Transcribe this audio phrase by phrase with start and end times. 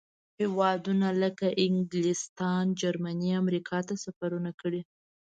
[0.41, 4.81] هېوادونو لکه انګلستان، جرمني، امریکا ته سفرونه کړي.